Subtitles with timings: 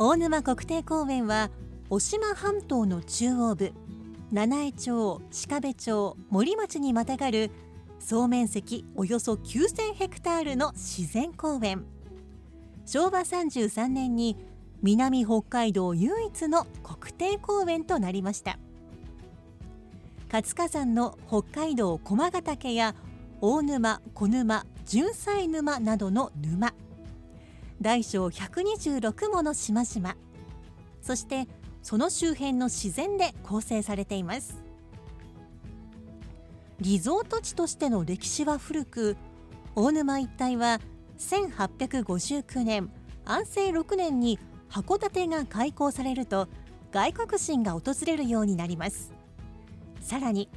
[0.00, 1.50] 大沼国定公園は
[1.90, 3.72] 渡島半島の中央部
[4.30, 7.50] 七重町鹿部町森町にまたがる
[7.98, 11.84] 総面積およそ9000ヘクタールの自然公園。
[12.86, 14.36] 昭和33年に
[14.82, 18.56] 南北海道唯一の国定公園となりました。
[20.30, 22.94] 活火山の北海道駒ヶ岳や
[23.40, 26.72] 大沼小沼純菜沼などの沼。
[27.80, 30.16] 大小126もの島々。
[31.00, 31.46] そして
[31.82, 34.62] その周辺の自然で構成されています。
[36.80, 39.16] リゾート地としての歴史は古く
[39.74, 40.80] 大沼一帯は
[41.18, 42.90] 1859年
[43.24, 44.38] 安政6年に
[44.70, 46.48] 函館が開港されると
[46.92, 49.12] 外国人が訪れるようになります。
[50.00, 50.48] さらに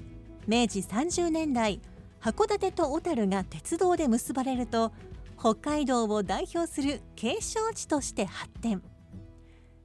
[0.47, 1.81] 明治30年代
[2.21, 4.91] 函館と小樽が鉄道で結ばれると
[5.41, 8.83] 北海道を代表する景勝地として発展。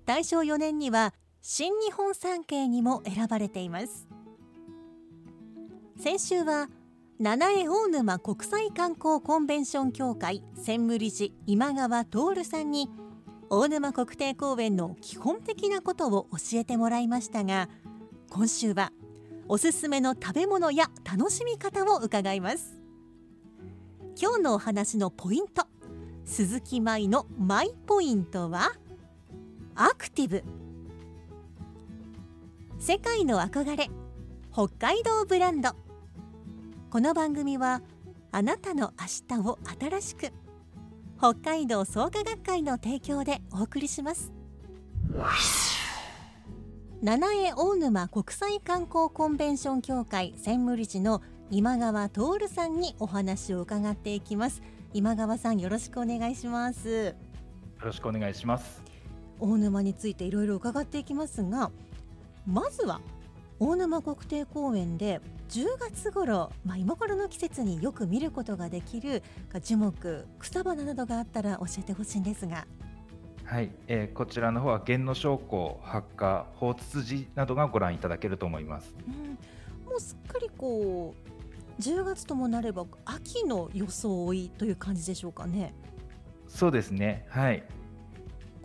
[0.04, 4.06] 大正4年には新日本三景にも選ばれています。
[5.98, 6.68] 先週は
[7.18, 12.90] 七重大沼国際観光コンベンション協会専務理事今川徹さんに
[13.48, 17.70] 大沼国定公園の基本的なことを教えてもらいましたが
[18.28, 18.92] 今週は
[19.48, 22.85] おすすめの食べ物や楽しみ方を伺います。
[24.18, 25.66] 今日のお話のポイント。
[26.24, 28.72] 鈴木舞のマイポイントは
[29.74, 30.42] アクティブ。
[32.78, 33.90] 世界の憧れ。
[34.50, 35.72] 北海道ブランド。
[36.88, 37.82] この番組は
[38.32, 40.32] あなたの明日を新しく。
[41.18, 44.32] 北海道創価学会の提供でお送りします。
[47.02, 54.62] 七重大沼国際観光コンベンション協会専務理事の今川徹さんにお話を伺っていきます。
[54.92, 56.88] 今川さんよろしくお願いします。
[56.88, 57.14] よ
[57.84, 58.82] ろしくお願いします。
[59.38, 61.70] 大沼についていろいろ伺っていきますが
[62.46, 63.00] まずは
[63.60, 65.20] 大沼国定公園で
[65.50, 69.22] 10月頃、まあ、今頃の季節によく見ることができる
[69.62, 72.66] 樹木草花などがあったら教えてほしいんですが。
[73.44, 78.92] はい、えーこちらの方は源の証拠、発火、宝ツツジなどがご覧いただけると思います。
[79.06, 81.35] うん、もうすっかりこう
[81.80, 85.74] 10月ともなれば秋の装いという感じでしょうかね
[86.48, 87.26] そうですね。
[87.28, 87.64] はい、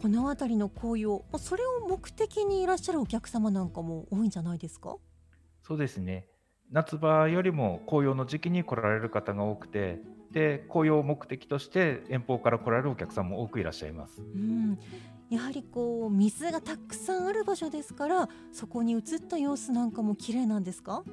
[0.01, 4.97] この辺りの紅葉それを目的にいらっしゃるお客様なんかも多いんじゃないですか？
[5.63, 6.27] そうですね。
[6.71, 9.99] 夏場よりも紅葉の時期に来られる方が多くて、
[10.31, 14.21] で紅葉を目的として遠方から来られるお客さんも多くいらっしゃいます。
[14.21, 14.79] うん、
[15.29, 21.03] やはりこう水がたくさんある場所ですからそこに映った様子なんかも綺麗なんですか？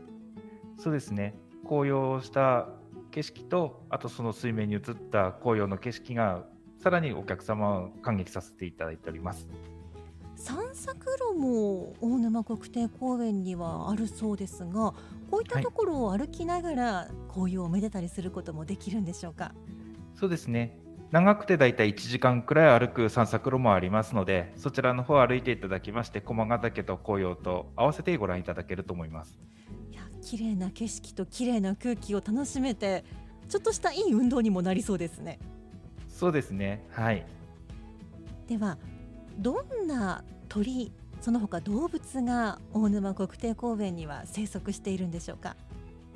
[0.79, 1.35] そうですね。
[1.65, 2.69] 紅葉した
[3.11, 4.81] 景色と、あとその水面に映っ
[5.11, 6.45] た紅葉の景色が
[6.83, 9.49] さらにお客様を感激させていただいております。
[10.37, 14.95] 散策路も大沼国定公園にはあるそうですが
[15.33, 19.53] こういったところを歩きながら紅葉をめでたりすることもできるんでしょうか、
[20.15, 20.79] そうですね。
[21.11, 29.41] 長くてだいたい1時間くらい歩く散策路もありますので、そちらの方を歩いていただきまして、駒ヶ岳と紅葉と合わせてご覧いただけると思います。
[30.21, 33.05] 綺麗な景色と綺麗な空気を楽しめて
[33.49, 35.39] ちょっとしたいい運動にもなりそうですね
[36.09, 36.85] そうですね。
[36.91, 37.25] はい。
[38.47, 38.77] では
[39.39, 45.57] どんな鳥その他動物が大沼国定公園には生息しているんでしょうか？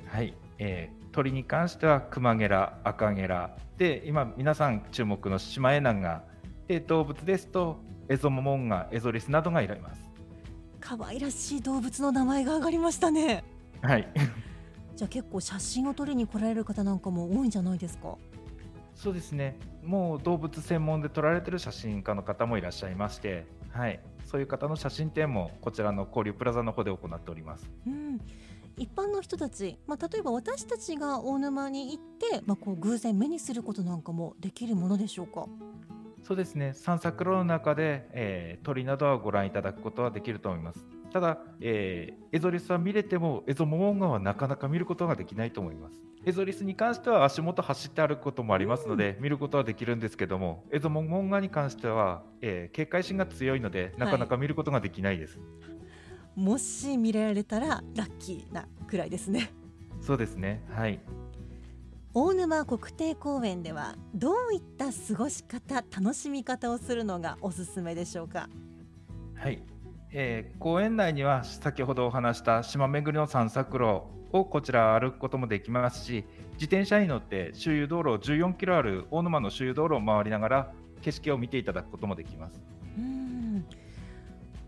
[0.05, 0.33] はい。
[0.59, 6.23] えー鳥に関してはクマゲラ、アカゲラで今皆さん注目のシマエナガ
[6.67, 7.77] で動物ですと
[8.09, 10.01] エゾモモンガ、エゾリスなどがいられます。
[10.79, 13.43] 可愛らしい動物の名前が上がりましたね
[13.83, 14.07] はい。
[14.95, 18.17] じゃあ結構写真を撮りに来られる方なんかも多いんじゃないですか？
[18.95, 19.57] そうですね。
[19.83, 27.69] もう動物専門で撮られてる写真家の方もいらっしゃいまして、はい、そういう方の写真展もこちらの交流プラザの方で行っております。
[27.85, 28.21] うん、
[28.77, 35.47] 一般の人たち、まあ、例えば私たちが大沼に行って、まあ、こう偶然目にすることなんかもできるものでしょうか？
[36.21, 40.85] そうですね、散策路の中で、えー鳥などはご覧いただくことはできると思います。
[41.13, 46.01] ただ、えーエゾリスは見れても、エゾモモンガはなかなか見ることができないと思います。
[46.25, 55.39] エゾリスに関しては足元走って歩くこともありますので、見ることはできるんですけども、エゾモモンガに関しては、えー警戒心が強いので、なかなか見ることができないです。
[56.35, 59.51] もし見られたらラッキーなくらいですね。
[60.01, 60.99] そうですね、はい。
[62.15, 68.49] 大沼国定公園ではどういった過ごし方楽しみ方をするのがおすすめでしょうか？
[69.35, 69.61] はい、
[70.15, 76.23] えー公園内には先ほどお話した島巡りの散策路をこちら歩くこともできますし
[76.53, 80.71] 自転車に乗って周遊道路14キロある大沼の周遊道路を回りながら
[81.01, 82.61] 景色を見ていただくこともできます。
[82.97, 83.65] うん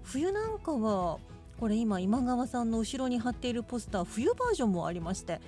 [0.04, 1.18] 冬なんかは
[1.60, 5.40] これ今今川さんの後ろに貼っているポスター冬バージョンもありまして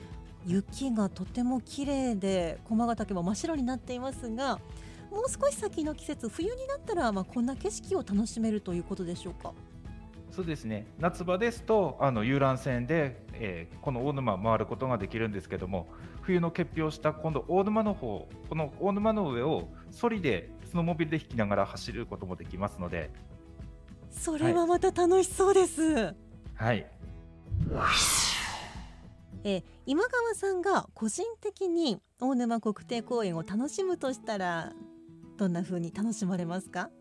[0.45, 4.59] 雪がとても綺麗で駒ヶ岳も真っ白になっていますが
[5.11, 9.53] もう少し先の季節冬になったらまあこんな景色を楽しめるということでしょうか？
[10.37, 10.85] そうですね。
[10.99, 15.87] 夏場ですとあの遊覧船で、えーこの大沼を回ることができるんですけども
[16.21, 23.09] 冬の結氷をした今度大沼の方この大沼の上をソリでスノーモービルで引きながら走ることもできますので、
[24.11, 26.13] それはまた楽しそうです、
[26.53, 26.85] はい、
[29.43, 34.71] えー今川さんが個人的に大沼国定公園を楽しむとしたら
[35.37, 36.91] どんな風に楽しまれますか？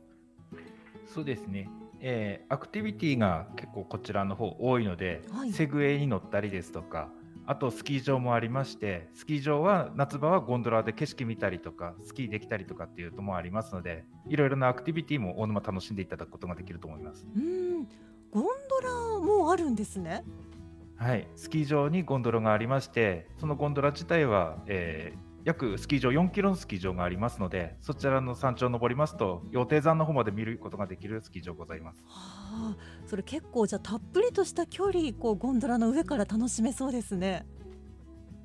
[1.07, 1.69] そうですね、
[2.01, 5.53] えーアクティビティが結構こちらの方多いので、はい。
[5.53, 7.09] セグウェイに乗ったりですとか
[7.47, 17.27] あとスキー場もありましてスキー場は夏場はゴンドラで景色見たりとかスキーできたりとかっていうのもありますのでいろいろなアクティビティも大沼楽しんでいただくことができると思います。
[17.37, 17.85] うん。
[18.33, 20.25] ゴンドラもあるんですね。
[20.97, 32.03] はい、スキー場にゴンドラがありましてそのゴンドラ自体は、えー約スキー場4キロのスキー場がありますのでそちらの山頂を登りますと羊蹄山の方まで見ることができるスキー場ございます。
[32.09, 32.77] はあ
[33.07, 37.47] それ結構じゃあたっぷりとした距離こうゴンドラの上から楽しめそうですね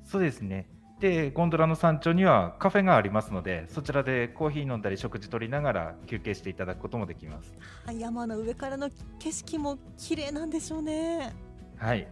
[0.04, 0.68] そうですね。
[1.00, 7.52] で、ゴンドラの山頂にはカフェがありますので、そちらでコーヒー飲んだり食事取りながら休憩していただくこともできます。
[7.86, 8.88] あ山の上からの
[9.18, 11.34] 景色も綺麗なんでしょうね
[11.76, 12.06] はい。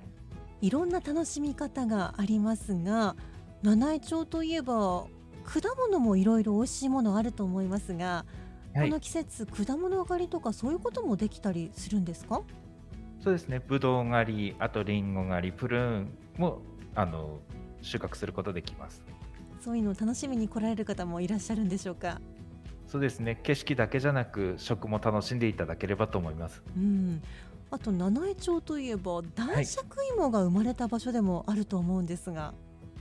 [0.60, 3.16] いろんな楽しみ方がありますが
[3.62, 5.06] 七飯町といえば
[5.44, 8.24] 果物もいろいろ美味しいものあると思いますが、
[8.74, 12.42] はいこの季節果物狩りとかそういうこともできたりするんですか？
[13.20, 13.60] そうですね。
[13.66, 16.62] ぶどう狩り、あとリンゴ狩り、プルーンも
[16.94, 17.40] あの
[17.82, 19.02] 収穫することできます。
[19.60, 22.20] そういうのを楽しみに来られる方もいらっしゃるんでしょうか？
[22.86, 23.40] そうですね。
[23.42, 26.62] 景色だけじゃなく食も楽しんでいただければと思います。
[26.76, 27.20] うん
[27.72, 32.54] あと七飯町といえば男爵芋が生まれた場所でもあると思うんですが、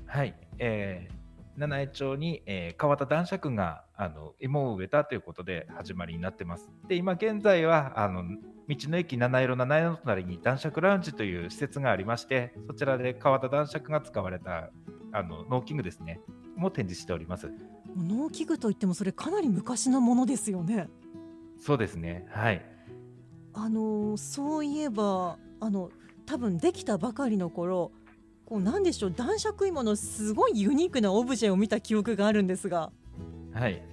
[0.08, 0.34] はい。
[0.60, 1.20] えー
[1.58, 6.70] 七重町に、えー川田男爵があの芋を植えたということで始まりになってます。
[6.88, 8.24] で今現在はあの
[8.70, 14.70] 道の駅七色七色の隣に男爵ラウンジという施設がありましてそちらで川田男爵が使われた
[15.12, 16.22] あの農機具ですね
[16.56, 17.52] も展示しております。
[17.98, 20.88] 農機具といってもそれかなり昔のものですよね。
[21.58, 22.66] そうですねはい
[23.54, 25.90] あのそういえばあの
[26.26, 27.92] 多分できたばかりの頃
[28.50, 32.92] こうなんでしょう男爵芋のすごいユニークなオブジェを見た記憶があるんですが
[33.54, 33.84] はい。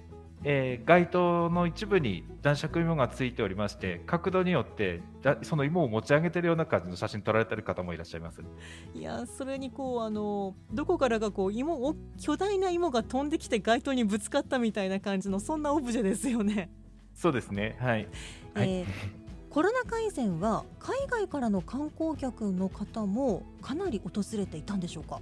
[0.43, 8.41] えー街灯の一部に男爵芋がついておりまして角度によってだその芋を持ち上げてるような感じの写真撮られてる方もいらっしゃいます。
[8.93, 16.69] いやそれにこうあのどこからかこう芋お巨大な芋が飛んできて街灯にぶつかったみたいな感じのそんなオブジェですよね。
[17.15, 18.07] そうですねはい。
[18.53, 25.19] はいえーコロナ禍以前は海外からの観光客の方もかなり訪れていたんでしょうか？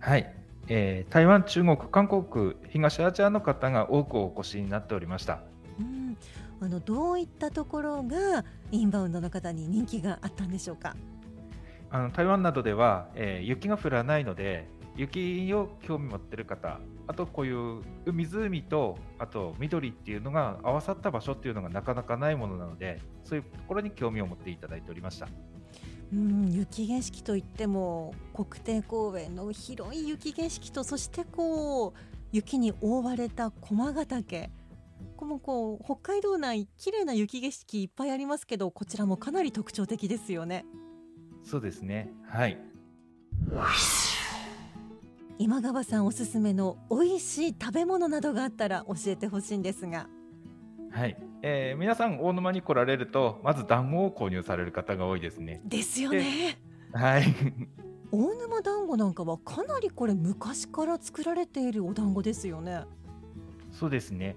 [0.00, 0.34] はい、
[0.68, 5.40] えー台湾、中国、韓国、東アジアの方が多くお越しになっておりました。
[5.78, 6.16] うん、
[6.60, 10.94] あのどういったところがインバウンドの方に人気があったんでしょうか？
[11.90, 25.26] あの台湾などでは、えー雪が降らないので、雪を興味持ってる方、あとこういう湖とあと緑っていうのが合わさった場所っていうのがなかなかないものなので、そういうところに興味を持っていただいておりました。
[26.12, 31.92] うん、雪景色といっても国定公園の広い雪景色とそしてこう
[32.32, 34.50] 雪に覆われた駒ヶ岳
[34.98, 40.64] ここもこう北海道内綺麗な雪景色いっぱいありますけどこちらもかなり特徴的ですよね
[41.44, 42.10] そうですね。
[42.26, 42.58] はい。
[45.40, 50.08] 今川さんおすすめの美味しい食べ物などがあったら教えてほしいんですが
[50.90, 51.16] はい。
[51.42, 55.60] えー皆さん大沼に来られるとまず団子を購入される方が多いですね。
[55.64, 56.58] ですよね
[56.92, 57.24] はい。
[58.10, 62.82] 大沼団子なんかはかなりこれ昔から作られているお団子ですよね
[63.70, 64.34] そうですね。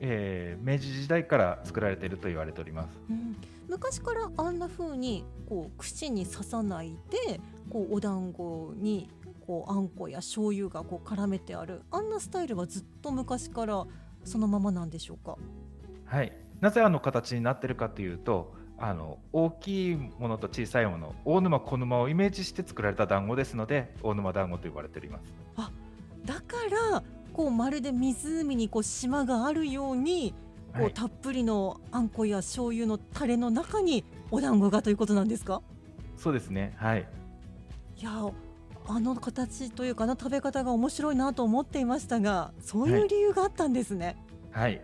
[0.00, 3.00] えー明治時代から作られていると言われております。
[3.08, 3.36] うん、
[3.70, 7.40] 昔からあんな風にこう串に刺さないで
[7.70, 9.08] こうお団子に
[9.46, 13.84] こうあんこや醤油がこう絡めてあるあんなスタイルはずっと昔から
[14.24, 15.36] そのままなんでしょうか？
[16.04, 16.32] はい。
[16.60, 25.24] なぜあの形になってるかというと、あの大きいものと小さいもの、大沼小沼をイメージして作られた団子ですので、大沼団子と呼ばれております。
[26.24, 26.40] だか
[26.92, 30.34] らこうまるで湖にこう島があるように
[30.72, 35.62] こはいうたっぷりのあんこや醤油のタレの中にお団子がということなんですか？
[36.16, 36.74] そうですね。
[36.76, 37.08] はい。
[37.96, 38.10] いや
[38.86, 44.16] あの形というかあの食べ方が面白いなと思っていましたがそういう理由があったんですね。
[44.50, 44.82] はい。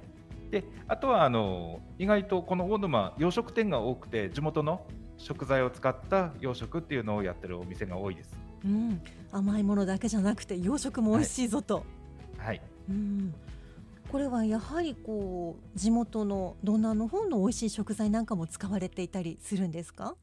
[0.51, 4.87] で、あとはあの意外とこの大沼洋食店が多くて地元の
[5.19, 8.35] 食材を使った洋食っていうのをやってるお店が多いです。
[8.65, 9.01] うん、
[9.31, 11.85] 甘いものだけじゃなくて洋食も美味しいぞと、
[12.39, 12.63] はい。
[12.89, 13.35] うん、
[14.11, 20.15] これはやはりこう地元のドナーの方の美味しい食材なんかも使われていたりするんですか？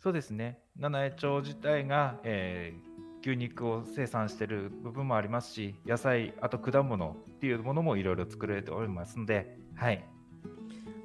[0.00, 0.60] そうですね。
[0.78, 2.87] 七重町自体が、えー
[3.22, 10.04] 牛肉を生産している部分もありますし、野菜、あと果物っていうものもいろいろ作られておりますので、はい。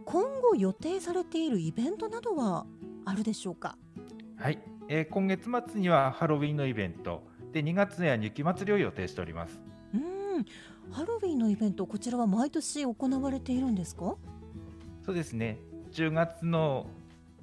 [0.05, 2.65] 今後予定されているイベントなどは
[3.05, 3.77] あるでしょうか？
[4.37, 7.23] はい、えー今月末にはハロウィンのイベント。
[7.51, 9.59] で2月には雪祭りを予定しております。
[9.93, 10.45] うん。
[10.91, 14.15] ハロウィンのイベントこちらは毎年行われているんですか？
[15.05, 15.57] そうですね。
[15.91, 16.87] 10月の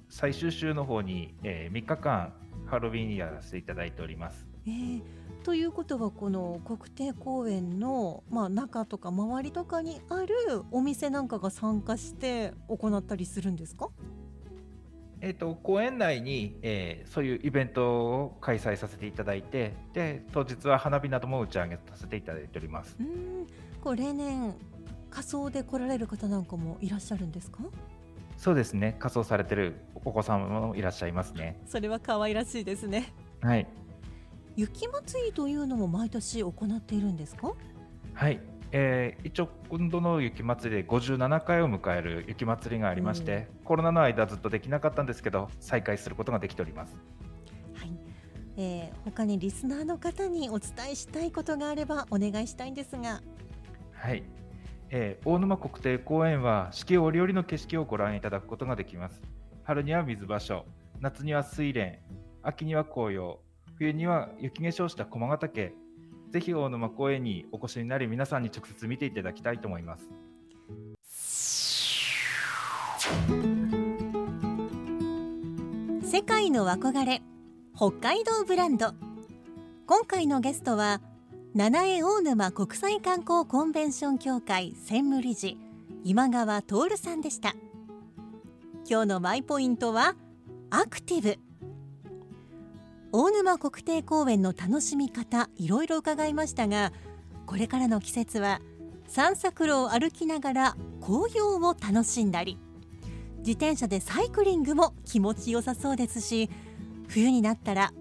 [0.08, 2.32] 最終週の方に、え3日間
[2.66, 5.02] ハロウィンやらせていただいておりますえー
[5.42, 10.34] ということはこの国定公園の、まあ、中とか周りとかにある
[10.70, 13.88] お店なんかが参加して行ったりするんですか？
[15.22, 22.96] えー、と公園内に、えーそういうイベントを開催させていただいてで当日は花火なども打ち上げさせていただいております。
[23.00, 23.46] うーん。
[23.82, 24.54] こう例年
[25.08, 27.60] 仮装で来られる方なんかもいらっしゃるんですか？
[28.36, 28.96] そうですね。
[28.98, 31.58] 仮装されてるお子様もいらっしゃいますね。
[31.66, 33.14] それは可愛らしいですね。
[33.40, 33.66] はい
[34.56, 37.52] 雪祭りというのも毎年行っているんですか？
[38.14, 38.40] はい、
[38.72, 46.96] えー一応今度の雪まつりで57回を迎える雪まつりがありまして、コロナの間ずっとできなかったんですけど再開することができております。
[47.74, 47.92] はい、
[48.56, 53.22] えー他にリスナーの方にお伝えしたいことがあればお願いしたいんですが。
[53.92, 54.24] はい、
[54.90, 59.22] えー大沼国定公園は四季折々の景色をご覧いただくことができます。
[59.62, 60.66] 春には水場所
[60.98, 61.98] 夏には水蓮
[62.42, 63.38] 秋には紅葉
[63.80, 65.72] 冬には雪化粧した駒ヶ岳
[66.28, 70.10] ぜひ大沼公園にお越しになり皆さんに直接見ていただきたいと思います。
[76.04, 77.22] 世界の憧れ
[77.74, 78.92] 北海道ブランド。
[79.86, 81.00] 今回のゲストは
[81.54, 85.56] 七重大沼国際観光コンベンション協会専務理事
[86.04, 87.54] 今川徹さんでした。
[88.86, 90.16] 今日のマイポイントは
[90.68, 91.49] アクティブ。
[93.12, 96.92] 大沼国定公園の楽しみ方いろいろ伺いましたが
[97.46, 98.60] これからの季節は
[99.08, 102.58] 散策路を歩きながら紅葉を楽しんだり
[103.38, 106.50] 自転車でサイクリングも気持ちよさそうですし
[107.08, 107.92] 冬になったら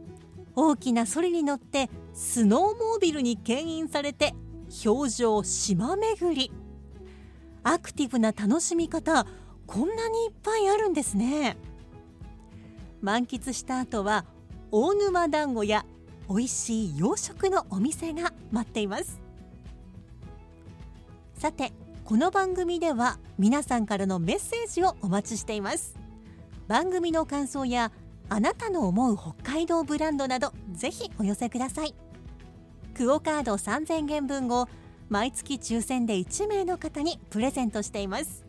[0.56, 4.36] 大きなソリに乗ってスノーモービルに牽引されて
[4.84, 6.52] 氷上島巡り
[7.64, 9.26] アクティブな楽しみ方
[9.66, 11.56] こんなにいっぱいあるんですね。
[13.02, 14.26] 満喫した後は
[14.72, 15.86] 大沼団子や
[16.30, 19.20] 美味しい洋食のお店が待っています。
[21.34, 21.74] さて
[22.04, 25.98] この番組では皆さんからのメッセージをお待ちしています。
[26.68, 27.92] 番組の感想や
[28.30, 31.96] あなたの思う北海道ブランドなどぜひお寄せください。
[32.94, 34.68] クオカード3000元分を
[35.10, 38.46] 毎月抽選で1名の方にプレゼントしています。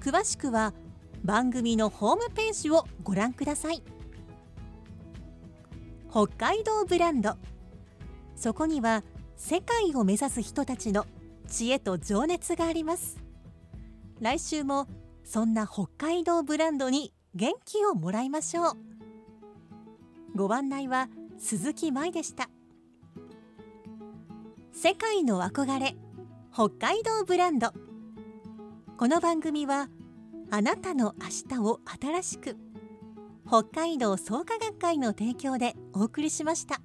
[0.00, 0.74] 詳しくは
[1.22, 3.82] 番組のホームページをご覧ください。
[6.10, 7.34] 北海道ブランド。
[8.34, 9.04] そこには
[9.36, 11.06] 世界を目指す人たちの
[11.48, 13.18] 知恵と情熱があります。
[14.20, 14.86] 来週も
[15.22, 18.76] そんな北海道ブランドに元気をもらいましょう。
[20.34, 22.48] ご案内は鈴木舞でした。
[24.72, 25.94] 世界の憧れ
[26.52, 27.72] 北海道ブランド。
[28.96, 29.88] この番組は
[30.50, 32.56] あなたの明日を新しく
[33.48, 36.82] 北海道創価学会の提供でお送りしました。